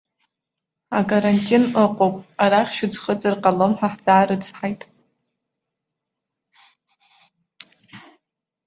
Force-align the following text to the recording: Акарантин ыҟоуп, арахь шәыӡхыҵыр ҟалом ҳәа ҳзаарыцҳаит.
Акарантин 0.99 1.63
ыҟоуп, 1.83 2.15
арахь 2.43 2.73
шәыӡхыҵыр 2.77 3.35
ҟалом 3.41 3.73
ҳәа 3.77 3.89
ҳзаарыцҳаит. 3.93 4.81